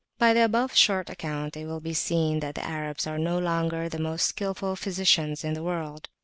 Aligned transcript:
By 0.17 0.33
the 0.33 0.43
above 0.45 0.73
short 0.75 1.11
account 1.11 1.55
it 1.55 1.67
will 1.67 1.79
be 1.79 1.93
seen 1.93 2.39
that 2.39 2.55
the 2.55 2.65
Arabs 2.65 3.05
are 3.05 3.19
no 3.19 3.37
longer 3.37 3.87
the 3.87 3.99
most 3.99 4.25
skilful 4.25 4.75
physicians 4.75 5.43
in 5.43 5.53
the 5.53 5.61
world. 5.61 6.09